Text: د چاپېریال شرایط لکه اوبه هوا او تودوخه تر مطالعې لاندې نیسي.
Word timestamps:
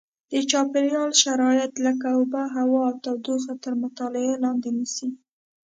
د 0.31 0.33
چاپېریال 0.51 1.11
شرایط 1.23 1.73
لکه 1.85 2.07
اوبه 2.17 2.43
هوا 2.55 2.81
او 2.89 2.95
تودوخه 3.03 3.53
تر 3.63 3.73
مطالعې 3.83 4.33
لاندې 4.43 4.69
نیسي. 4.77 5.09